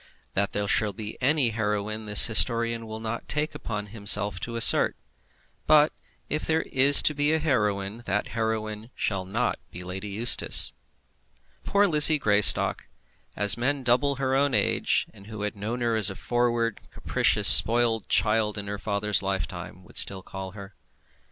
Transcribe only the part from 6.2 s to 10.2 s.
if there be a heroine, that heroine shall not be Lady